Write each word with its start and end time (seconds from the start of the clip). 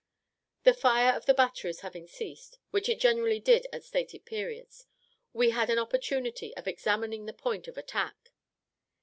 The 0.63 0.73
fire 0.73 1.15
of 1.15 1.27
the 1.27 1.33
batteries 1.35 1.81
having 1.81 2.07
ceased, 2.07 2.57
which 2.71 2.89
it 2.89 2.99
generally 2.99 3.39
did 3.39 3.67
at 3.71 3.83
stated 3.83 4.25
periods, 4.25 4.87
we 5.31 5.51
had 5.51 5.69
an 5.69 5.77
opportunity 5.77 6.57
of 6.57 6.67
examining 6.67 7.27
the 7.27 7.33
point 7.33 7.67
of 7.67 7.77
attack. 7.77 8.31